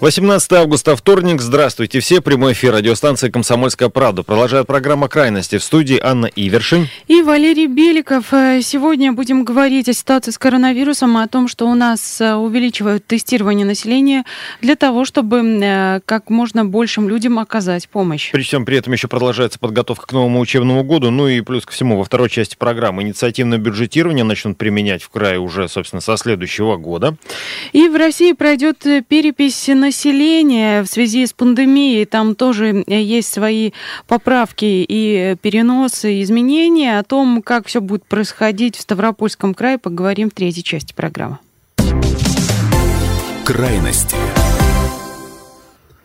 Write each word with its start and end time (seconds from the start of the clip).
18 0.00 0.52
августа, 0.52 0.94
вторник. 0.94 1.40
Здравствуйте 1.40 2.00
все. 2.00 2.20
Прямой 2.20 2.52
эфир 2.52 2.74
радиостанции 2.74 3.30
«Комсомольская 3.30 3.88
правда». 3.88 4.22
Продолжает 4.22 4.66
программа 4.66 5.08
«Крайности». 5.08 5.56
В 5.56 5.64
студии 5.64 5.98
Анна 5.98 6.26
Ивершин. 6.26 6.88
И 7.08 7.22
Валерий 7.22 7.66
Беликов. 7.66 8.26
Э, 8.34 8.60
сегодня 8.60 9.14
будем 9.14 9.42
говорить 9.42 9.88
о 9.88 9.94
ситуации 9.94 10.32
с 10.32 10.38
коронавирусом, 10.38 11.16
о 11.16 11.26
том, 11.28 11.48
что 11.48 11.66
у 11.66 11.74
нас 11.74 12.20
э, 12.20 12.34
увеличивают 12.34 13.06
тестирование 13.06 13.64
населения 13.64 14.24
для 14.60 14.76
того, 14.76 15.06
чтобы 15.06 15.40
э, 15.40 16.00
как 16.04 16.28
можно 16.28 16.66
большим 16.66 17.08
людям 17.08 17.38
оказать 17.38 17.88
помощь. 17.88 18.30
Причем 18.32 18.66
при 18.66 18.76
этом 18.76 18.92
еще 18.92 19.08
продолжается 19.08 19.58
подготовка 19.58 20.08
к 20.08 20.12
новому 20.12 20.40
учебному 20.40 20.84
году. 20.84 21.10
Ну 21.10 21.26
и 21.26 21.40
плюс 21.40 21.64
ко 21.64 21.72
всему, 21.72 21.96
во 21.96 22.04
второй 22.04 22.28
части 22.28 22.54
программы 22.54 23.02
инициативное 23.02 23.56
бюджетирование 23.56 24.24
начнут 24.24 24.58
применять 24.58 25.02
в 25.02 25.08
крае 25.08 25.38
уже, 25.38 25.70
собственно, 25.70 26.02
со 26.02 26.18
следующего 26.18 26.76
года. 26.76 27.16
И 27.72 27.88
в 27.88 27.96
России 27.96 28.32
пройдет 28.32 28.84
перепись 29.08 29.68
на 29.68 29.85
населения 29.86 30.82
в 30.82 30.86
связи 30.86 31.26
с 31.26 31.32
пандемией, 31.32 32.04
там 32.04 32.34
тоже 32.34 32.84
э, 32.86 33.00
есть 33.00 33.32
свои 33.32 33.70
поправки 34.06 34.64
и 34.64 35.36
переносы, 35.40 36.22
изменения. 36.22 36.98
О 36.98 37.04
том, 37.04 37.42
как 37.42 37.66
все 37.66 37.80
будет 37.80 38.04
происходить 38.04 38.76
в 38.76 38.80
Ставропольском 38.80 39.54
крае, 39.54 39.78
поговорим 39.78 40.30
в 40.30 40.34
третьей 40.34 40.64
части 40.64 40.92
программы. 40.92 41.38
Крайности. 43.44 44.16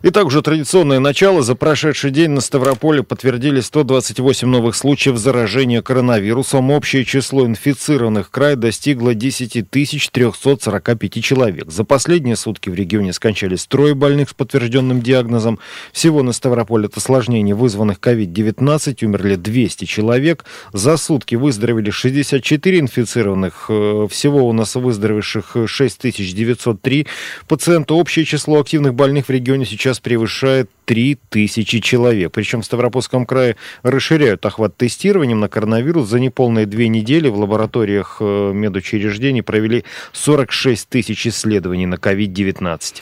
Итак, 0.04 0.26
уже 0.26 0.42
традиционное 0.42 1.00
начало. 1.00 1.44
За 1.44 1.54
прошедший 1.54 2.10
день 2.10 2.32
на 2.32 2.42
Ставрополе 2.42 3.04
подтвердили 3.04 3.60
128 3.60 4.48
новых 4.48 4.76
случаев 4.76 5.16
заражения 5.18 5.84
коронавирусом. 5.84 6.72
Общее 6.72 7.06
число 7.06 7.46
инфицированных 7.46 8.32
край 8.32 8.56
достигло 8.56 9.14
10 9.14 9.70
345 9.70 11.24
человек. 11.24 11.70
За 11.70 11.84
последние 11.84 12.36
сутки 12.36 12.72
в 12.72 12.74
регионе 12.74 13.14
скончались 13.14 13.68
трое 13.68 13.94
больных 13.94 14.30
с 14.30 14.34
подтвержденным 14.34 15.04
диагнозом. 15.04 15.60
Всего 15.94 16.24
на 16.24 16.32
Ставрополе 16.32 16.88
от 16.88 16.98
осложнений, 16.98 17.54
вызванных 17.54 18.00
COVID-19, 18.00 19.06
умерли 19.06 19.36
200 19.36 19.86
человек. 19.86 20.46
За 20.74 20.98
сутки 20.98 21.36
выздоровели 21.36 21.92
64 21.92 22.80
инфицированных. 22.80 23.68
Э, 23.70 24.08
всего 24.10 24.50
у 24.50 24.52
нас 24.52 24.74
выздоровевших 24.74 25.58
6903 25.68 27.06
пациента. 27.48 27.94
Общее 27.94 28.26
число 28.26 28.60
активных 28.60 28.96
больных 28.96 29.28
в 29.28 29.30
регионе 29.30 29.68
сейчас 29.68 29.91
сейчас 29.92 30.00
превышает 30.00 30.70
3000 30.86 31.80
человек. 31.80 32.32
Причем 32.32 32.62
в 32.62 32.66
Ставропольском 32.66 33.26
крае 33.26 33.56
расширяют 33.82 34.46
охват 34.46 34.76
тестированием 34.76 35.40
на 35.40 35.48
коронавирус. 35.48 36.10
За 36.10 36.20
неполные 36.20 36.66
две 36.66 36.90
недели 36.90 37.30
в 37.30 37.38
лабораториях 37.38 38.18
э, 38.20 38.52
медучреждений 38.54 39.42
провели 39.42 39.84
46 40.12 40.90
тысяч 40.90 41.28
исследований 41.28 41.86
на 41.86 41.96
COVID-19. 41.96 42.96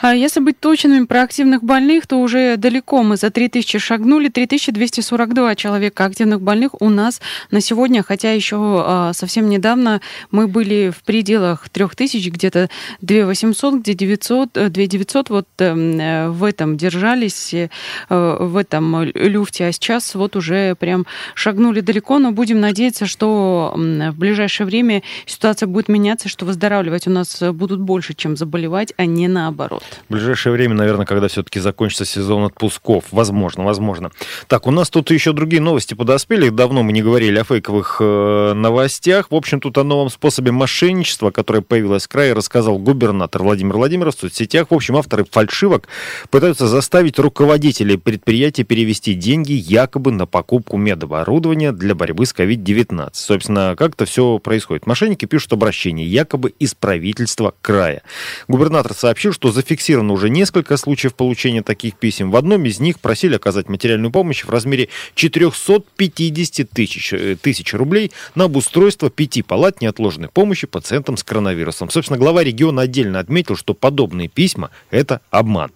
А 0.00 0.14
если 0.14 0.40
быть 0.40 0.58
точными 0.58 1.04
про 1.04 1.22
активных 1.22 1.62
больных, 1.62 2.06
то 2.06 2.20
уже 2.20 2.56
далеко 2.56 3.02
мы 3.02 3.16
за 3.16 3.30
3000 3.30 3.78
шагнули. 3.78 4.28
3242 4.28 5.54
человека 5.54 6.04
активных 6.04 6.40
больных 6.40 6.80
у 6.80 6.88
нас 6.88 7.20
на 7.50 7.60
сегодня, 7.60 8.02
хотя 8.02 8.32
еще 8.32 8.56
а, 8.58 9.12
совсем 9.12 9.48
недавно 9.48 10.00
мы 10.30 10.48
были 10.48 10.92
в 10.96 11.04
пределах 11.04 11.68
3000, 11.68 12.28
где-то 12.28 12.70
2800, 13.02 13.74
где 13.82 13.94
900, 13.94 14.52
2900, 14.52 15.30
вот 15.30 15.46
эм, 15.58 16.00
э, 16.00 16.30
в 16.36 16.44
этом 16.44 16.76
держались 16.76 17.54
э, 17.54 17.68
в 18.08 18.56
этом 18.56 19.02
люфте, 19.02 19.66
а 19.66 19.72
сейчас 19.72 20.14
вот 20.14 20.36
уже 20.36 20.74
прям 20.76 21.06
шагнули 21.34 21.80
далеко, 21.80 22.18
но 22.18 22.32
будем 22.32 22.60
надеяться, 22.60 23.06
что 23.06 23.72
в 23.74 24.18
ближайшее 24.18 24.66
время 24.66 25.02
ситуация 25.26 25.66
будет 25.66 25.88
меняться, 25.88 26.28
что 26.28 26.44
выздоравливать 26.44 27.06
у 27.06 27.10
нас 27.10 27.42
будут 27.52 27.80
больше, 27.80 28.14
чем 28.14 28.36
заболевать, 28.36 28.92
а 28.96 29.06
не 29.06 29.28
наоборот. 29.28 29.82
В 30.08 30.12
ближайшее 30.12 30.52
время, 30.52 30.74
наверное, 30.74 31.06
когда 31.06 31.28
все-таки 31.28 31.60
закончится 31.60 32.04
сезон 32.04 32.44
отпусков. 32.44 33.04
Возможно, 33.10 33.64
возможно. 33.64 34.10
Так, 34.46 34.66
у 34.66 34.70
нас 34.70 34.90
тут 34.90 35.10
еще 35.10 35.32
другие 35.32 35.62
новости 35.62 35.94
подоспели. 35.94 36.48
Давно 36.48 36.82
мы 36.82 36.92
не 36.92 37.02
говорили 37.02 37.38
о 37.38 37.44
фейковых 37.44 37.98
э, 38.00 38.52
новостях. 38.54 39.30
В 39.30 39.34
общем, 39.34 39.60
тут 39.60 39.78
о 39.78 39.84
новом 39.84 40.10
способе 40.10 40.52
мошенничества, 40.52 41.30
которое 41.30 41.62
появилось 41.62 42.04
в 42.04 42.08
крае, 42.08 42.32
рассказал 42.32 42.78
губернатор 42.78 43.42
Владимир 43.42 43.76
Владимиров 43.76 44.16
в 44.16 44.20
соцсетях. 44.20 44.66
В 44.70 44.74
общем, 44.74 44.96
авторы 44.96 45.24
фальшивок 45.24 45.88
пытаются 46.30 46.66
заставить 46.66 47.18
руководителей 47.18 47.96
предприятия 47.96 48.64
перевести 48.64 49.14
деньги 49.14 49.52
якобы 49.52 50.12
на 50.12 50.26
покупку 50.26 50.76
медоборудования 50.76 51.72
для 51.72 51.94
борьбы 51.94 52.26
с 52.26 52.34
COVID-19. 52.34 53.10
Собственно, 53.12 53.74
как 53.76 53.94
это 53.94 54.04
все 54.04 54.38
происходит? 54.38 54.86
Мошенники 54.86 55.24
пишут 55.24 55.52
обращение 55.52 56.06
якобы 56.06 56.50
из 56.58 56.74
правительства 56.74 57.54
края. 57.62 58.02
Губернатор 58.48 58.94
сообщил, 58.94 59.32
что 59.32 59.52
зафиксировано 59.52 60.12
уже 60.12 60.30
несколько 60.30 60.76
случаев 60.76 61.14
получения 61.14 61.62
таких 61.62 61.96
писем. 61.96 62.30
В 62.30 62.36
одном 62.36 62.64
из 62.64 62.80
них 62.80 63.00
просили 63.00 63.36
оказать 63.36 63.68
материальную 63.68 64.10
помощь 64.10 64.44
в 64.44 64.50
размере 64.50 64.88
450 65.14 66.68
тысяч, 66.70 67.12
э, 67.12 67.36
тысяч 67.40 67.74
рублей 67.74 68.12
на 68.34 68.44
обустройство 68.44 69.10
пяти 69.10 69.42
палат 69.42 69.80
неотложной 69.80 70.28
помощи 70.28 70.66
пациентам 70.66 71.16
с 71.16 71.22
коронавирусом. 71.22 71.90
Собственно, 71.90 72.18
глава 72.18 72.42
региона 72.44 72.82
отдельно 72.82 73.18
отметил, 73.18 73.56
что 73.56 73.74
подобные 73.74 74.28
письма– 74.28 74.70
это 74.90 75.20
обман. 75.30 75.70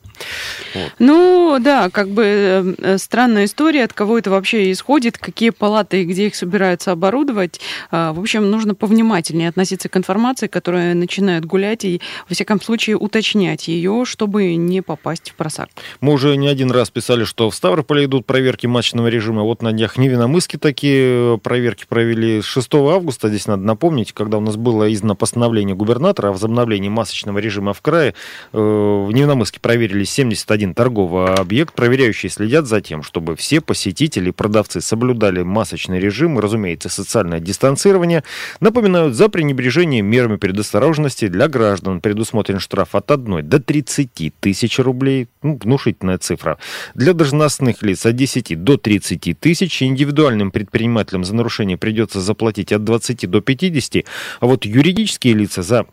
Вот. 0.75 0.93
Ну, 0.99 1.59
да, 1.61 1.91
как 1.91 2.11
бы 2.11 2.23
э, 2.25 2.75
э, 2.79 2.99
странная 2.99 3.45
история, 3.45 3.85
от 3.85 3.93
кого 3.93 4.19
это 4.19 4.31
вообще 4.31 4.71
исходит, 4.71 5.19
какие 5.19 5.51
палаты 5.51 6.03
и 6.03 6.05
где 6.05 6.27
их 6.27 6.35
собираются 6.35 6.93
оборудовать. 6.93 7.61
Э, 7.91 8.13
в 8.13 8.21
общем, 8.21 8.51
нужно 8.51 8.75
повнимательнее 8.75 9.49
относиться 9.49 9.89
к 9.89 9.97
информации, 9.97 10.47
которая 10.47 10.95
начинает 10.95 11.45
гулять, 11.45 11.85
и, 11.85 12.01
во 12.29 12.35
всяком 12.35 12.61
случае, 12.61 12.97
уточнять 12.97 13.69
ее, 13.69 14.05
чтобы 14.05 14.55
не 14.55 14.83
попасть 14.83 15.31
в 15.31 15.35
просак. 15.35 15.71
Мы 16.01 16.13
уже 16.13 16.37
не 16.37 16.49
один 16.49 16.71
раз 16.71 16.91
писали, 16.91 17.25
что 17.25 17.51
в 17.51 17.55
Ставрополе 17.55 18.05
идут 18.05 18.27
проверки 18.27 18.67
матчного 18.67 19.09
режима. 19.09 19.43
Вот 19.43 19.63
на 19.63 19.73
днях 19.73 19.97
Невиномыске 19.97 20.59
такие 20.59 21.39
проверки 21.39 21.85
провели 21.89 22.43
6 22.43 22.75
августа. 22.75 23.29
Здесь 23.29 23.47
надо 23.47 23.63
напомнить, 23.63 24.13
когда 24.13 24.39
у 24.39 24.41
нас 24.41 24.57
было 24.57 24.93
издано 24.93 25.15
постановление 25.15 25.75
губернатора 25.75 26.29
о 26.29 26.33
возобновлении 26.33 26.89
масочного 26.89 27.39
режима 27.39 27.73
в 27.73 27.81
крае, 27.81 28.15
в 28.53 29.11
Невиномыске 29.11 29.61
проверили 29.61 30.05
71 30.11 30.75
торговый 30.75 31.35
объект. 31.35 31.75
Проверяющие 31.75 32.31
следят 32.31 32.67
за 32.67 32.81
тем, 32.81 33.03
чтобы 33.03 33.37
все 33.37 33.61
посетители 33.61 34.29
и 34.29 34.33
продавцы 34.33 34.81
соблюдали 34.81 35.43
масочный 35.43 36.01
режим 36.01 36.39
и, 36.39 36.43
разумеется, 36.43 36.89
социальное 36.89 37.41
дистанцирование. 37.41 38.25
Напоминают, 38.61 39.15
за 39.15 39.29
пренебрежение 39.29 40.03
мерами 40.03 40.37
предосторожности 40.37 41.29
для 41.29 41.49
граждан 41.49 42.01
предусмотрен 42.01 42.59
штраф 42.59 42.95
от 42.95 43.11
1 43.11 43.49
до 43.49 43.61
30 43.61 44.33
тысяч 44.41 44.79
рублей. 44.79 45.29
Ну, 45.43 45.59
внушительная 45.63 46.19
цифра. 46.19 46.59
Для 46.95 47.15
должностных 47.15 47.83
лиц 47.83 48.05
от 48.05 48.17
10 48.17 48.63
до 48.63 48.77
30 48.77 49.39
тысяч. 49.39 49.83
Индивидуальным 49.83 50.51
предпринимателям 50.51 51.25
за 51.25 51.35
нарушение 51.35 51.79
придется 51.79 52.21
заплатить 52.21 52.73
от 52.73 52.85
20 52.85 53.31
до 53.31 53.41
50. 53.41 54.05
А 54.41 54.47
вот 54.47 54.65
юридические 54.65 55.35
лица 55.35 55.63
за 55.63 55.87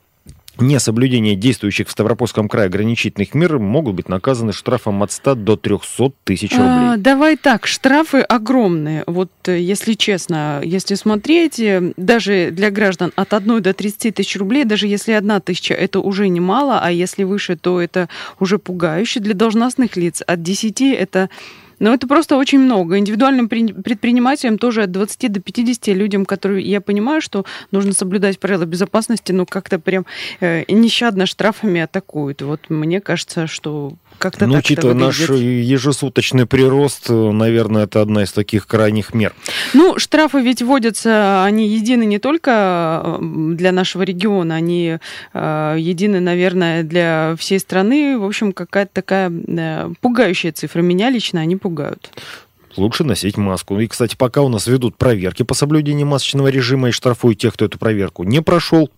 несоблюдение 0.62 1.36
действующих 1.36 1.88
в 1.88 1.92
Ставропольском 1.92 2.48
крае 2.48 2.68
ограничительных 2.68 3.34
мер 3.34 3.60
могут 3.60 3.96
быть 3.96 4.10
наказаны 4.10 4.54
штрафом 4.54 5.04
от 5.04 5.12
100 5.12 5.36
до 5.36 5.56
300 5.56 6.12
тысяч 6.24 6.54
а, 6.54 6.58
рублей. 6.58 6.94
А, 6.94 6.98
давай 6.98 7.38
так, 7.38 7.68
штрафы 7.68 8.22
огромные. 8.22 9.04
Вот 9.08 9.32
э, 9.48 9.60
если 9.60 9.94
честно, 9.94 10.62
если 10.64 10.96
смотреть, 10.96 11.60
э, 11.60 11.94
даже 11.98 12.50
для 12.52 12.72
граждан 12.72 13.12
от 13.16 13.34
1 13.34 13.62
до 13.62 13.74
30 13.74 14.16
тысяч 14.16 14.36
рублей, 14.38 14.64
даже 14.64 14.88
если 14.88 15.12
одна 15.14 15.40
тысяча, 15.40 15.74
это 15.74 16.00
уже 16.00 16.28
немало, 16.28 16.80
а 16.82 16.92
если 16.92 17.24
выше, 17.24 17.56
то 17.56 17.82
это 17.82 18.10
уже 18.40 18.58
пугающе. 18.58 19.20
Для 19.20 19.34
должностных 19.34 19.96
лиц 19.96 20.22
от 20.26 20.42
10 20.42 20.82
это 20.82 21.30
но 21.80 21.94
это 21.94 22.08
просто 22.08 22.38
очень 22.38 22.60
много. 22.60 22.98
Индивидуальным 22.98 23.50
предпринимателям 23.50 24.58
тоже 24.58 24.84
от 24.84 24.92
20 24.92 25.32
до 25.32 25.40
50 25.40 25.88
людям, 25.96 26.26
которые, 26.26 26.66
я 26.66 26.82
понимаю, 26.82 27.22
что 27.22 27.46
нужно 27.72 27.94
соблюдать 27.94 28.40
правила 28.40 28.66
безопасности, 28.66 29.32
но 29.32 29.46
как-то 29.46 29.80
прям 29.80 30.06
э, 30.40 30.64
нещадно 30.72 31.26
штрафами 31.26 31.82
атакуют. 31.82 32.42
Вот 32.42 32.70
мне 32.70 33.02
кажется, 33.02 33.48
что 33.48 33.94
как-то 34.18 34.48
ну, 34.48 34.54
так 34.54 34.64
учитывая 34.64 34.94
наш 34.94 35.20
ежесуточный 35.20 36.46
прирост, 36.46 37.10
наверное, 37.10 37.84
это 37.84 38.02
одна 38.02 38.24
из 38.24 38.32
таких 38.32 38.68
крайних 38.68 39.14
мер. 39.14 39.34
Ну, 39.74 39.98
штрафы 40.00 40.42
ведь 40.42 40.62
вводятся, 40.62 41.44
они 41.44 41.68
едины 41.68 42.06
не 42.06 42.20
только 42.20 43.20
для 43.20 43.72
нашего 43.72 44.04
региона, 44.04 44.56
они 44.56 44.98
э, 45.34 45.76
едины, 45.78 46.20
наверное, 46.20 46.84
для 46.84 47.36
всей 47.38 47.60
страны. 47.60 48.18
В 48.18 48.26
общем, 48.26 48.52
какая-то 48.52 48.92
такая 48.94 49.32
э, 49.32 49.90
пугающая 50.02 50.52
цифра. 50.52 50.82
Меня 50.82 51.10
лично 51.10 51.42
они 51.42 51.56
пугают. 51.56 52.12
лучше 52.76 53.04
носить 53.04 53.38
маску. 53.38 53.80
И, 53.80 53.88
кстати, 53.88 54.16
пока 54.16 54.42
у 54.42 54.50
нас 54.50 54.68
ведут 54.68 54.98
проверки 54.98 55.44
по 55.44 55.54
соблюдению 55.54 56.08
масочного 56.08 56.48
режима 56.48 56.90
и 56.90 56.92
штрафуют 56.92 57.40
тех, 57.40 57.54
кто 57.54 57.66
эту 57.66 57.78
проверку 57.78 58.24
не 58.24 58.42
прошел, 58.42 58.90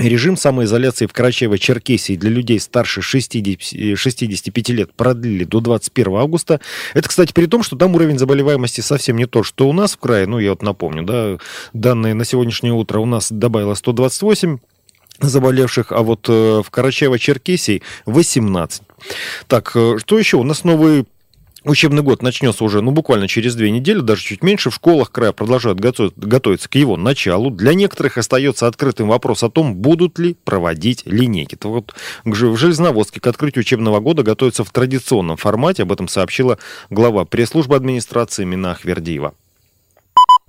Режим 0.00 0.38
самоизоляции 0.38 1.04
в 1.04 1.12
Карачаево-Черкесии 1.12 2.16
для 2.16 2.30
людей 2.30 2.58
старше 2.58 3.02
60, 3.02 3.98
65 3.98 4.68
лет 4.70 4.94
продлили 4.94 5.44
до 5.44 5.60
21 5.60 6.14
августа. 6.14 6.60
Это, 6.94 7.06
кстати, 7.06 7.34
при 7.34 7.44
том, 7.44 7.62
что 7.62 7.76
там 7.76 7.94
уровень 7.94 8.18
заболеваемости 8.18 8.80
совсем 8.80 9.16
не 9.16 9.26
тот, 9.26 9.44
что 9.44 9.68
у 9.68 9.74
нас 9.74 9.92
в 9.92 9.98
крае. 9.98 10.26
Ну, 10.26 10.38
я 10.38 10.50
вот 10.50 10.62
напомню, 10.62 11.02
да, 11.02 11.36
данные 11.74 12.14
на 12.14 12.24
сегодняшнее 12.24 12.72
утро 12.72 12.98
у 12.98 13.04
нас 13.04 13.30
добавило 13.30 13.74
128 13.74 14.56
заболевших, 15.20 15.92
а 15.92 16.00
вот 16.00 16.26
э, 16.30 16.32
в 16.32 16.70
Карачаево-Черкесии 16.70 17.82
18. 18.06 18.82
Так, 19.48 19.72
э, 19.74 19.98
что 19.98 20.18
еще? 20.18 20.38
У 20.38 20.44
нас 20.44 20.64
новый 20.64 21.04
Учебный 21.64 22.02
год 22.02 22.22
начнется 22.22 22.64
уже, 22.64 22.80
ну, 22.80 22.90
буквально 22.90 23.28
через 23.28 23.54
две 23.54 23.70
недели, 23.70 24.00
даже 24.00 24.22
чуть 24.22 24.42
меньше. 24.42 24.70
В 24.70 24.74
школах 24.74 25.12
края 25.12 25.32
продолжают 25.32 25.78
готовиться 25.78 26.68
к 26.68 26.74
его 26.74 26.96
началу. 26.96 27.50
Для 27.50 27.74
некоторых 27.74 28.16
остается 28.16 28.66
открытым 28.66 29.08
вопрос 29.08 29.42
о 29.42 29.50
том, 29.50 29.74
будут 29.76 30.18
ли 30.18 30.36
проводить 30.44 31.02
линейки. 31.04 31.56
То 31.56 31.70
вот 31.70 31.94
в 32.24 32.56
Железноводске 32.56 33.20
к 33.20 33.26
открытию 33.26 33.60
учебного 33.60 34.00
года 34.00 34.22
готовится 34.22 34.64
в 34.64 34.70
традиционном 34.70 35.36
формате. 35.36 35.82
Об 35.82 35.92
этом 35.92 36.08
сообщила 36.08 36.58
глава 36.88 37.24
пресс-службы 37.24 37.76
администрации 37.76 38.44
Минах 38.44 38.84
Вердиева. 38.84 39.34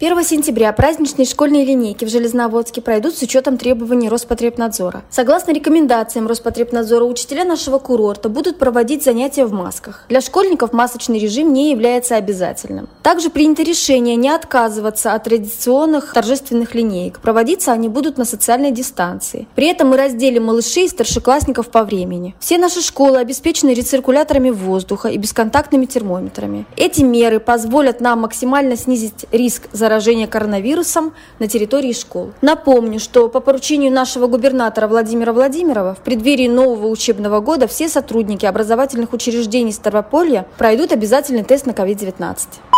1 0.02 0.24
сентября 0.24 0.74
праздничные 0.74 1.28
школьные 1.28 1.64
линейки 1.64 2.06
в 2.06 2.10
Железноводске 2.10 2.82
пройдут 2.82 3.16
с 3.16 3.22
учетом 3.22 3.60
требований 3.60 4.10
Роспотребнадзора. 4.10 5.04
Согласно 5.12 5.52
рекомендациям 5.52 6.26
Роспотребнадзора, 6.26 7.04
учителя 7.04 7.46
нашего 7.46 7.78
курорта 7.78 8.28
будут 8.28 8.58
проводить 8.58 9.04
занятия 9.04 9.46
в 9.46 9.54
масках. 9.54 10.06
Для 10.10 10.22
школьников 10.22 10.74
масочный 10.74 11.20
режим 11.20 11.54
не 11.54 11.70
является 11.70 12.16
обязательным. 12.16 12.90
Также 13.04 13.30
принято 13.30 13.62
решение 13.62 14.16
не 14.16 14.32
отказываться 14.32 15.14
от 15.14 15.26
традиционных 15.26 16.14
торжественных 16.14 16.74
линеек. 16.74 17.20
Проводиться 17.20 17.72
они 17.72 17.88
будут 17.88 18.18
на 18.18 18.26
социальной 18.26 18.72
дистанции. 18.72 19.48
При 19.54 19.68
этом 19.68 19.90
мы 19.90 19.98
разделим 19.98 20.46
малышей 20.46 20.86
и 20.86 20.90
старшеклассников 20.90 21.70
по 21.70 21.84
времени. 21.84 22.34
Все 22.40 22.58
наши 22.58 22.82
школы 22.82 23.20
обеспечены 23.20 23.76
рециркуляторами 23.76 24.50
воздуха 24.50 25.10
и 25.10 25.18
бесконтактными 25.18 25.86
термометрами. 25.86 26.66
Эти 26.76 27.02
меры 27.04 27.40
позволят 27.40 28.02
нам 28.02 28.22
максимально 28.22 28.76
снизить 28.76 29.28
риск 29.32 29.70
заражения 29.72 29.91
заражения 29.92 30.28
коронавирусом 30.28 31.14
на 31.40 31.48
территории 31.50 31.92
школ. 31.92 32.32
Напомню, 32.42 33.00
что 33.00 33.28
по 33.28 33.42
поручению 33.42 33.92
нашего 33.92 34.28
губернатора 34.28 34.88
Владимира 34.88 35.34
Владимирова 35.34 35.96
в 35.96 36.00
преддверии 36.00 36.48
нового 36.48 36.88
учебного 36.88 37.42
года 37.42 37.68
все 37.68 37.90
сотрудники 37.90 38.46
образовательных 38.46 39.12
учреждений 39.12 39.74
Ставрополья 39.74 40.46
пройдут 40.58 40.94
обязательный 40.94 41.44
тест 41.44 41.66
на 41.66 41.72
COVID-19. 41.72 42.71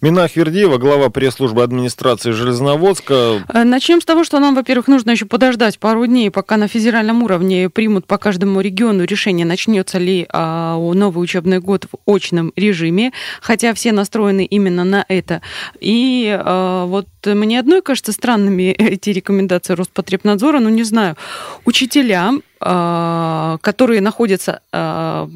Минах 0.00 0.36
Вердеева, 0.36 0.78
глава 0.78 1.10
пресс-службы 1.10 1.64
администрации 1.64 2.30
Железноводска. 2.30 3.44
Э, 3.52 3.64
начнем 3.64 4.00
с 4.00 4.04
того, 4.04 4.22
что 4.22 4.38
нам, 4.38 4.54
во-первых, 4.54 4.86
нужно 4.86 5.10
еще 5.10 5.26
подождать 5.26 5.80
пару 5.80 6.06
дней, 6.06 6.30
пока 6.30 6.56
на 6.56 6.68
федеральном 6.68 7.24
уровне 7.24 7.68
примут 7.68 8.06
по 8.06 8.16
каждому 8.16 8.60
региону 8.60 9.02
решение, 9.02 9.44
начнется 9.44 9.98
ли 9.98 10.24
а, 10.28 10.76
новый 10.76 11.20
учебный 11.20 11.58
год 11.58 11.86
в 11.90 11.98
очном 12.08 12.52
режиме, 12.54 13.12
хотя 13.40 13.74
все 13.74 13.90
настроены 13.90 14.44
именно 14.44 14.84
на 14.84 15.04
это. 15.08 15.42
И 15.80 16.32
а, 16.32 16.86
вот 16.86 17.08
мне 17.24 17.58
одной 17.58 17.82
кажется 17.82 18.12
странными 18.12 18.70
эти 18.78 19.10
рекомендации 19.10 19.74
Роспотребнадзора, 19.74 20.60
ну 20.60 20.68
не 20.68 20.84
знаю, 20.84 21.16
учителям 21.64 22.42
которые 22.60 24.00
находятся 24.00 24.60
а, 24.72 25.28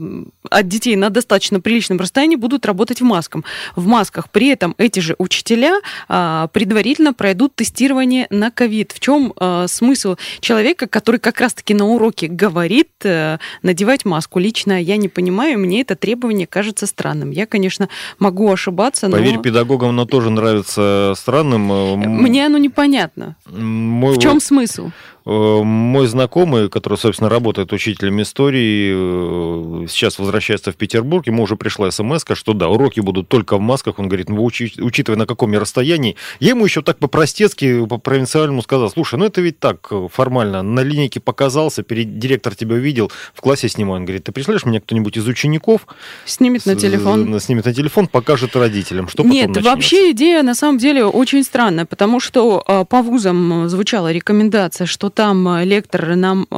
от 0.50 0.68
детей 0.68 0.96
на 0.96 1.10
достаточно 1.10 1.60
приличном 1.60 1.98
расстоянии, 1.98 2.36
будут 2.36 2.66
работать 2.66 3.00
в 3.00 3.04
масках. 3.04 3.44
В 3.76 3.86
масках. 3.86 4.28
При 4.30 4.48
этом 4.48 4.74
эти 4.78 5.00
же 5.00 5.14
учителя 5.18 5.80
а, 6.08 6.48
предварительно 6.48 7.14
пройдут 7.14 7.54
тестирование 7.54 8.26
на 8.30 8.50
ковид. 8.50 8.92
В 8.92 9.00
чем 9.00 9.32
смысл 9.66 10.16
человека, 10.40 10.86
который 10.86 11.20
как 11.20 11.40
раз-таки 11.40 11.74
на 11.74 11.86
уроке 11.86 12.28
говорит 12.28 12.88
э, 13.04 13.38
надевать 13.62 14.04
маску? 14.04 14.38
Лично 14.38 14.80
я 14.80 14.96
не 14.96 15.08
понимаю, 15.08 15.58
мне 15.58 15.80
это 15.80 15.96
требование 15.96 16.46
кажется 16.46 16.86
странным. 16.86 17.30
Я, 17.30 17.46
конечно, 17.46 17.88
могу 18.18 18.50
ошибаться, 18.50 19.08
но... 19.08 19.16
Поверь, 19.16 19.38
педагогам 19.40 19.90
оно 19.90 20.04
тоже 20.04 20.30
нравится 20.30 21.14
странным. 21.16 21.62
Мне 21.98 22.46
оно 22.46 22.58
непонятно. 22.58 23.36
Мой... 23.46 24.16
В 24.16 24.18
чем 24.18 24.40
смысл? 24.40 24.90
Э, 25.24 25.62
мой 25.62 26.06
знакомый, 26.06 26.68
который, 26.68 26.98
собственно, 26.98 27.11
работает 27.20 27.72
учителем 27.72 28.22
истории, 28.22 29.84
э, 29.84 29.86
сейчас 29.88 30.18
возвращается 30.18 30.72
в 30.72 30.76
Петербург, 30.76 31.26
ему 31.26 31.42
уже 31.42 31.56
пришла 31.56 31.90
смс 31.90 32.24
что 32.34 32.52
да, 32.54 32.68
уроки 32.68 33.00
будут 33.00 33.28
только 33.28 33.56
в 33.56 33.60
масках. 33.60 33.98
Он 33.98 34.08
говорит, 34.08 34.28
ну, 34.28 34.44
учи, 34.44 34.72
учитывая 34.78 35.18
на 35.18 35.26
каком 35.26 35.52
я 35.52 35.60
расстоянии. 35.60 36.16
Я 36.40 36.50
ему 36.50 36.64
еще 36.64 36.82
так 36.82 36.98
по-простецки, 36.98 37.84
по-провинциальному 37.86 38.62
сказал, 38.62 38.90
слушай, 38.90 39.18
ну 39.18 39.24
это 39.24 39.40
ведь 39.40 39.58
так 39.58 39.88
э, 39.90 40.08
формально, 40.12 40.62
на 40.62 40.80
линейке 40.80 41.20
показался, 41.20 41.82
перед 41.82 42.18
директор 42.18 42.54
тебя 42.54 42.76
увидел, 42.76 43.10
в 43.34 43.40
классе 43.40 43.68
снимаю. 43.68 44.00
Он 44.00 44.04
говорит, 44.04 44.24
ты 44.24 44.32
пришлешь 44.32 44.64
мне 44.64 44.80
кто-нибудь 44.80 45.16
из 45.16 45.26
учеников? 45.26 45.86
Снимет 46.24 46.66
на 46.66 46.76
телефон. 46.76 47.40
Снимет 47.40 47.64
на 47.64 47.74
телефон, 47.74 48.06
покажет 48.06 48.56
родителям. 48.56 49.08
Что 49.08 49.24
Нет, 49.24 49.48
начнется? 49.48 49.70
вообще 49.70 50.12
идея 50.12 50.42
на 50.42 50.54
самом 50.54 50.78
деле 50.78 51.04
очень 51.04 51.42
странная, 51.42 51.84
потому 51.86 52.20
что 52.20 52.62
по 52.88 53.02
вузам 53.02 53.68
звучала 53.68 54.12
рекомендация, 54.12 54.86
что 54.86 55.10
там 55.10 55.48
э, 55.48 55.64
лектор 55.64 56.14
нам 56.16 56.46
э, 56.50 56.54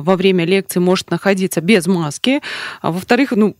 во 0.00 0.16
время 0.16 0.44
лекции 0.44 0.80
может 0.80 1.10
находиться 1.10 1.60
без 1.60 1.86
маски. 1.86 2.40
А 2.82 2.90
во-вторых, 2.92 3.32
ну, 3.32 3.56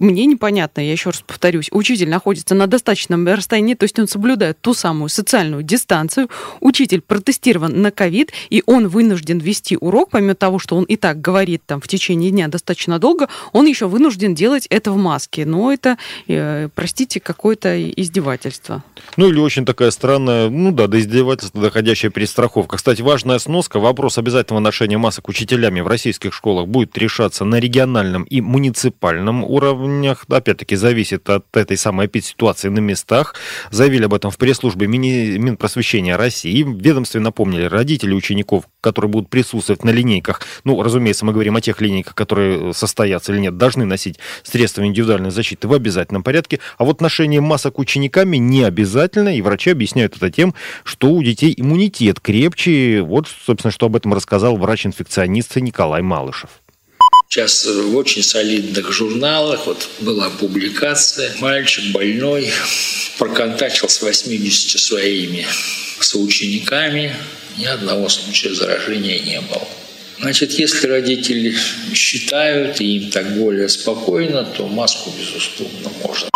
мне 0.00 0.24
непонятно, 0.24 0.80
я 0.80 0.92
еще 0.92 1.10
раз 1.10 1.20
повторюсь, 1.20 1.68
учитель 1.70 2.08
находится 2.08 2.54
на 2.54 2.66
достаточном 2.66 3.28
расстоянии, 3.28 3.74
то 3.74 3.84
есть 3.84 3.98
он 3.98 4.08
соблюдает 4.08 4.58
ту 4.60 4.72
самую 4.72 5.10
социальную 5.10 5.62
дистанцию, 5.62 6.28
учитель 6.60 7.02
протестирован 7.02 7.82
на 7.82 7.90
ковид, 7.90 8.32
и 8.48 8.62
он 8.66 8.88
вынужден 8.88 9.38
вести 9.38 9.76
урок, 9.78 10.10
помимо 10.10 10.34
того, 10.34 10.58
что 10.58 10.76
он 10.76 10.84
и 10.84 10.96
так 10.96 11.20
говорит 11.20 11.62
там 11.66 11.82
в 11.82 11.88
течение 11.88 12.30
дня 12.30 12.48
достаточно 12.48 12.98
долго, 12.98 13.28
он 13.52 13.66
еще 13.66 13.88
вынужден 13.88 14.34
делать 14.34 14.66
это 14.70 14.90
в 14.90 14.96
маске. 14.96 15.44
Но 15.44 15.70
это, 15.70 15.98
э, 16.28 16.70
простите, 16.74 17.20
какое-то 17.20 17.90
издевательство. 17.90 18.82
Ну 19.18 19.28
или 19.28 19.38
очень 19.38 19.66
такая 19.66 19.90
странная, 19.90 20.48
ну 20.48 20.72
да, 20.72 20.86
до 20.86 20.98
издевательства 20.98 21.60
доходящая 21.60 22.10
перестраховка. 22.10 22.76
Кстати, 22.78 23.02
важная 23.02 23.38
сноска, 23.38 23.78
вопрос 23.78 24.16
обязательного 24.16 24.62
ношения 24.62 24.96
масок 24.96 25.28
учителями 25.28 25.80
в 25.80 25.86
российских 25.86 26.32
школах 26.32 26.68
будет 26.68 26.96
решаться 26.96 27.44
на 27.44 27.56
региональном 27.56 28.22
и 28.24 28.40
муниципальном 28.40 29.44
уровне 29.44 29.89
уровнях. 29.90 30.24
Опять-таки, 30.28 30.76
зависит 30.76 31.28
от 31.28 31.44
этой 31.56 31.76
самой 31.76 32.10
ситуации 32.20 32.68
на 32.68 32.78
местах. 32.78 33.34
Заявили 33.70 34.04
об 34.04 34.14
этом 34.14 34.30
в 34.30 34.38
пресс-службе 34.38 34.86
Мини... 34.86 35.38
Минпросвещения 35.38 36.16
России. 36.16 36.62
В 36.62 36.80
ведомстве 36.80 37.20
напомнили 37.20 37.64
родители 37.64 38.14
учеников, 38.14 38.64
которые 38.80 39.10
будут 39.10 39.30
присутствовать 39.30 39.84
на 39.84 39.90
линейках. 39.90 40.42
Ну, 40.64 40.82
разумеется, 40.82 41.24
мы 41.24 41.32
говорим 41.32 41.56
о 41.56 41.60
тех 41.60 41.80
линейках, 41.80 42.14
которые 42.14 42.72
состоятся 42.74 43.32
или 43.32 43.40
нет, 43.40 43.56
должны 43.56 43.84
носить 43.84 44.18
средства 44.42 44.84
индивидуальной 44.84 45.30
защиты 45.30 45.68
в 45.68 45.72
обязательном 45.72 46.22
порядке. 46.22 46.60
А 46.78 46.84
вот 46.84 47.00
ношение 47.00 47.40
масок 47.40 47.78
учениками 47.78 48.36
не 48.36 48.62
обязательно. 48.64 49.36
И 49.36 49.42
врачи 49.42 49.70
объясняют 49.70 50.16
это 50.16 50.30
тем, 50.30 50.54
что 50.84 51.08
у 51.08 51.22
детей 51.22 51.54
иммунитет 51.56 52.20
крепче. 52.20 53.02
Вот, 53.02 53.28
собственно, 53.28 53.72
что 53.72 53.86
об 53.86 53.96
этом 53.96 54.14
рассказал 54.14 54.56
врач-инфекционист 54.56 55.56
Николай 55.56 56.02
Малышев. 56.02 56.50
Сейчас 57.32 57.64
в 57.64 57.94
очень 57.94 58.24
солидных 58.24 58.90
журналах 58.90 59.68
вот 59.68 59.88
была 60.00 60.30
публикация. 60.30 61.32
Мальчик 61.38 61.92
больной 61.92 62.50
проконтачил 63.18 63.88
с 63.88 64.02
80 64.02 64.80
своими 64.80 65.46
соучениками. 66.00 67.14
Ни 67.56 67.66
одного 67.66 68.08
случая 68.08 68.52
заражения 68.52 69.20
не 69.20 69.40
было. 69.42 69.68
Значит, 70.18 70.58
если 70.58 70.88
родители 70.88 71.54
считают, 71.94 72.80
и 72.80 72.96
им 72.96 73.10
так 73.12 73.38
более 73.38 73.68
спокойно, 73.68 74.44
то 74.44 74.66
маску, 74.66 75.12
безусловно, 75.16 75.88
можно 76.02 76.30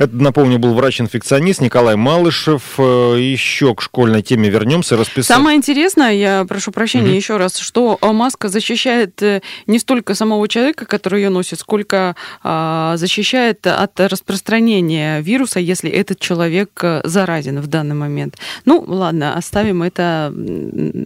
это, 0.00 0.16
напомню, 0.16 0.58
был 0.58 0.72
врач-инфекционист 0.72 1.60
Николай 1.60 1.94
Малышев. 1.94 2.62
Э, 2.78 3.16
еще 3.18 3.74
к 3.74 3.82
школьной 3.82 4.22
теме 4.22 4.48
вернемся. 4.48 4.96
Расписать. 4.96 5.36
Самое 5.36 5.58
интересное, 5.58 6.12
я 6.12 6.46
прошу 6.48 6.72
прощения 6.72 7.10
mm-hmm. 7.10 7.16
еще 7.16 7.36
раз, 7.36 7.58
что 7.58 7.98
э, 8.00 8.10
маска 8.10 8.48
защищает 8.48 9.22
э, 9.22 9.42
не 9.66 9.78
столько 9.78 10.14
самого 10.14 10.48
человека, 10.48 10.86
который 10.86 11.20
ее 11.20 11.28
носит, 11.28 11.60
сколько 11.60 12.16
а, 12.42 12.96
защищает 12.96 13.66
от 13.66 14.00
распространения 14.00 15.20
вируса, 15.20 15.60
если 15.60 15.90
этот 15.90 16.18
человек 16.18 16.82
заразен 17.04 17.60
в 17.60 17.66
данный 17.66 17.94
момент. 17.94 18.38
Ну, 18.64 18.82
ладно, 18.86 19.34
оставим 19.34 19.82
это 19.82 20.32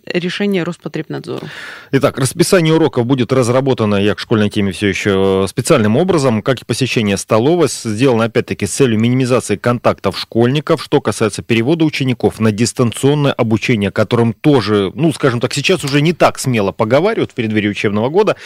решение 0.07 0.63
Роспотребнадзору. 0.63 1.49
Итак, 1.91 2.17
расписание 2.17 2.73
уроков 2.73 3.07
будет 3.07 3.33
разработано, 3.33 3.97
я 3.97 4.15
к 4.15 4.21
школьной 4.21 4.51
теме 4.51 4.71
все 4.71 4.87
еще 4.87 5.47
специальным 5.49 5.97
образом, 5.97 6.43
как 6.43 6.63
и 6.63 6.65
посещение 6.65 7.17
столовой, 7.17 7.67
сделано 7.69 8.25
опять-таки 8.25 8.67
с 8.67 8.84
целью 8.85 9.01
минимизации 9.01 9.57
контактов 9.57 10.19
школьников. 10.19 10.83
Что 10.83 11.01
касается 11.01 11.41
перевода 11.41 11.87
учеников 11.87 12.39
на 12.39 12.53
дистанционное 12.53 13.33
обучение, 13.33 13.91
которым 13.91 14.35
тоже, 14.35 14.93
ну, 14.95 15.11
скажем 15.15 15.41
так, 15.41 15.55
сейчас 15.55 15.85
уже 15.85 16.03
не 16.03 16.13
так 16.13 16.39
смело 16.39 16.71
поговаривают 16.71 17.31
в 17.31 17.35
преддверии 17.35 17.69
учебного 17.69 18.11
года, 18.11 18.37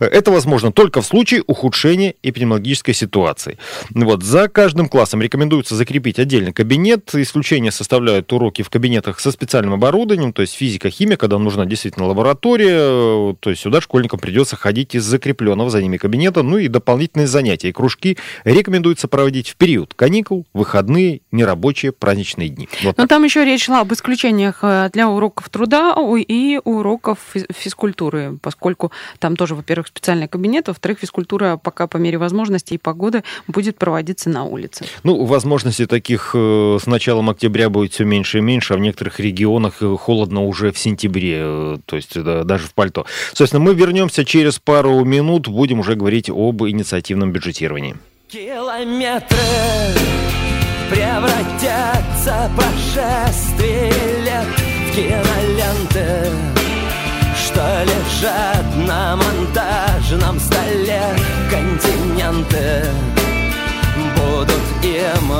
это 0.00 0.32
возможно 0.32 0.72
только 0.72 1.02
в 1.02 1.06
случае 1.06 1.44
ухудшения 1.46 2.16
эпидемиологической 2.24 2.94
ситуации. 2.94 3.58
Вот, 3.90 4.24
за 4.24 4.48
каждым 4.48 4.88
классом 4.88 5.22
рекомендуется 5.22 5.76
закрепить 5.76 6.18
отдельный 6.18 6.52
кабинет. 6.52 7.14
Исключение 7.14 7.70
составляют 7.70 8.32
уроки 8.32 8.62
в 8.62 8.70
кабинетах 8.70 9.20
со 9.20 9.30
специальным 9.30 9.74
оборудованием, 9.74 10.32
то 10.32 10.42
есть 10.42 10.54
физика, 10.54 10.90
химия, 10.90 11.16
когда 11.16 11.38
нужна 11.38 11.64
действительно 11.64 12.06
лаборатория, 12.06 13.36
то 13.38 13.50
есть 13.50 13.62
сюда 13.62 13.80
школьникам 13.80 14.18
придется 14.18 14.56
ходить 14.56 14.96
из 14.96 15.04
закрепленного 15.04 15.70
за 15.70 15.80
ними 15.80 15.96
кабинета, 15.96 16.42
ну 16.42 16.58
и 16.58 16.66
дополнительные 16.66 17.28
занятия 17.28 17.68
и 17.68 17.72
кружки 17.72 18.18
рекомендуется 18.42 19.06
проводить 19.06 19.50
в 19.50 19.56
период 19.66 19.94
каникул, 19.94 20.46
выходные, 20.54 21.22
нерабочие, 21.32 21.90
праздничные 21.90 22.50
дни. 22.50 22.68
Вот 22.84 22.96
Но 22.96 23.08
там 23.08 23.24
еще 23.24 23.44
речь 23.44 23.64
шла 23.64 23.80
об 23.80 23.92
исключениях 23.92 24.60
э, 24.62 24.90
для 24.92 25.08
уроков 25.08 25.48
труда 25.48 25.96
и 26.16 26.60
уроков 26.62 27.18
физкультуры, 27.52 28.38
поскольку 28.40 28.92
там 29.18 29.34
тоже, 29.34 29.56
во-первых, 29.56 29.88
специальный 29.88 30.28
кабинет, 30.28 30.68
во-вторых, 30.68 31.00
физкультура 31.00 31.56
пока 31.60 31.88
по 31.88 31.96
мере 31.96 32.16
возможности 32.16 32.74
и 32.74 32.78
погоды 32.78 33.24
будет 33.48 33.76
проводиться 33.76 34.30
на 34.30 34.44
улице. 34.44 34.84
Ну, 35.02 35.24
возможности 35.24 35.86
таких 35.86 36.30
э, 36.34 36.78
с 36.80 36.86
началом 36.86 37.30
октября 37.30 37.68
будет 37.68 37.92
все 37.92 38.04
меньше 38.04 38.38
и 38.38 38.42
меньше, 38.42 38.74
а 38.74 38.76
в 38.76 38.80
некоторых 38.80 39.18
регионах 39.18 39.82
э, 39.82 39.96
холодно 39.96 40.44
уже 40.44 40.70
в 40.70 40.78
сентябре, 40.78 41.80
то 41.86 41.96
есть 41.96 42.14
даже 42.14 42.68
в 42.68 42.74
пальто. 42.74 43.04
Собственно, 43.32 43.64
мы 43.64 43.74
вернемся 43.74 44.24
через 44.24 44.60
пару 44.60 45.04
минут, 45.04 45.48
будем 45.48 45.80
уже 45.80 45.96
говорить 45.96 46.30
об 46.30 46.62
инициативном 46.62 47.32
бюджетировании. 47.32 47.96
Километры 48.28 49.38
превратятся 50.90 52.50
прошествие 52.56 53.92
лет 54.24 54.48
в 54.48 54.94
киноленты, 54.96 56.32
что 57.36 57.84
лежат 57.84 58.66
на 58.84 59.14
монтажном 59.14 60.40
столе 60.40 61.02
континенты. 61.48 62.86
Будут 64.16 64.64
им 64.82 65.32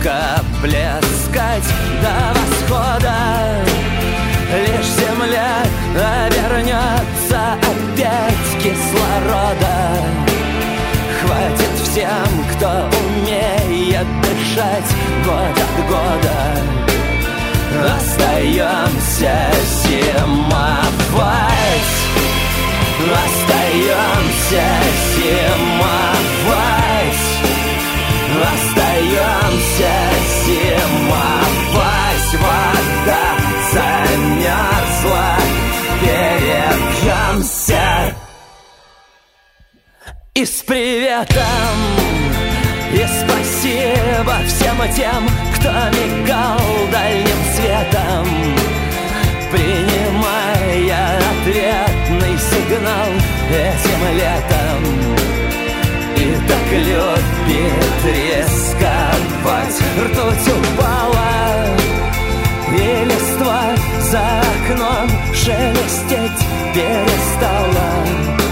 рукоплескать 0.00 1.68
до 2.00 2.32
восхода. 2.32 3.60
Лишь 4.54 4.86
земля 4.86 5.66
обернется 5.94 7.58
опять 7.60 8.62
кислорода. 8.62 10.25
Всем, 11.96 12.44
кто 12.54 12.68
умеет 13.08 14.06
дышать 14.20 14.92
год 15.24 15.56
от 15.56 15.76
года. 15.88 16.38
Остаемся 17.96 19.36
зимовать, 19.82 20.92
остаемся 23.00 24.66
зимовать, 25.16 26.56
остаемся 28.42 29.94
зимовать. 30.44 31.46
С 40.46 40.62
приветом 40.62 41.36
И 42.92 43.04
спасибо 43.20 44.34
всем 44.46 44.76
тем, 44.94 45.28
кто 45.56 45.70
мигал 45.90 46.60
дальним 46.92 47.40
светом 47.56 48.26
Принимая 49.50 51.18
ответный 51.40 52.38
сигнал 52.38 53.10
этим 53.50 54.02
летом. 54.16 54.80
И 56.16 56.18
так 56.48 56.66
любит 56.72 58.04
рисковать 58.04 59.76
Ртуть 59.98 60.54
упала 60.54 61.26
и 62.68 63.04
листва 63.04 63.62
за 64.00 64.40
окном 64.40 65.08
шелестеть 65.32 66.46
перестала 66.74 68.45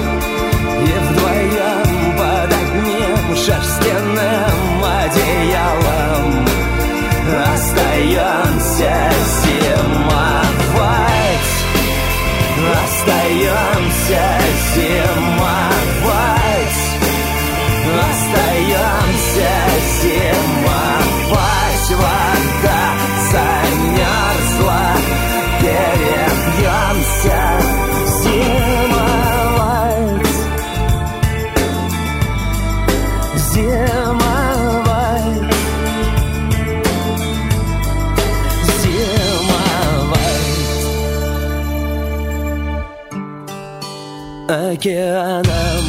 океаном 44.49 45.85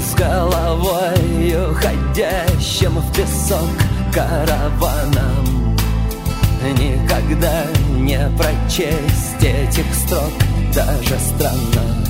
С 0.00 0.14
головой 0.14 1.70
уходящим 1.70 2.98
в 2.98 3.12
песок 3.14 3.68
караваном 4.12 5.76
Никогда 6.78 7.64
не 7.96 8.30
прочесть 8.38 9.42
этих 9.42 9.94
строк 9.94 10.32
даже 10.74 11.18
странно 11.18 12.04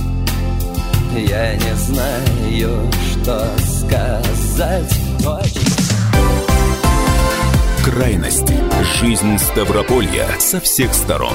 Я 1.16 1.54
не 1.54 1.74
знаю, 1.74 2.90
что 3.12 3.48
сказать 3.58 4.94
очень 5.26 5.72
Крайности. 7.84 8.54
Жизнь 9.00 9.38
Ставрополья 9.38 10.28
со 10.38 10.60
всех 10.60 10.94
сторон. 10.94 11.34